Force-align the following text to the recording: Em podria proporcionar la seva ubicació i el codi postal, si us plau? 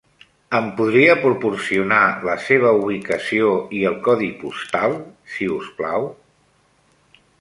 Em 0.59 0.69
podria 0.77 1.15
proporcionar 1.25 1.99
la 2.29 2.35
seva 2.45 2.71
ubicació 2.85 3.51
i 3.81 3.85
el 3.91 3.99
codi 4.09 4.31
postal, 4.41 4.97
si 5.35 5.51
us 5.59 5.69
plau? 5.83 6.09